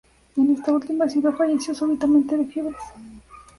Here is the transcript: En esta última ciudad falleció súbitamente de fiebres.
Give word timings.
En 0.35 0.49
esta 0.51 0.73
última 0.73 1.07
ciudad 1.07 1.31
falleció 1.33 1.75
súbitamente 1.75 2.35
de 2.35 2.47
fiebres. 2.47 2.81